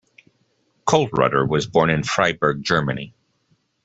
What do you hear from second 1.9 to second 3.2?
in Freiburg, Germany.